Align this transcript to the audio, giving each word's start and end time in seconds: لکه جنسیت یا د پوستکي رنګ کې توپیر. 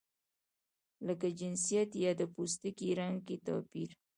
لکه 1.07 1.27
جنسیت 1.39 1.89
یا 2.03 2.11
د 2.19 2.21
پوستکي 2.33 2.89
رنګ 2.99 3.15
کې 3.27 3.35
توپیر. 3.45 3.89